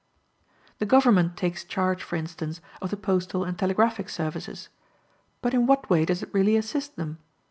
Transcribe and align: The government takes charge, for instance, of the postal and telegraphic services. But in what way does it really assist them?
The 0.79 0.87
government 0.87 1.37
takes 1.37 1.63
charge, 1.63 2.01
for 2.01 2.15
instance, 2.15 2.59
of 2.81 2.89
the 2.89 2.97
postal 2.97 3.43
and 3.43 3.55
telegraphic 3.55 4.09
services. 4.09 4.69
But 5.43 5.53
in 5.53 5.67
what 5.67 5.91
way 5.91 6.05
does 6.05 6.23
it 6.23 6.33
really 6.33 6.57
assist 6.57 6.95
them? 6.95 7.19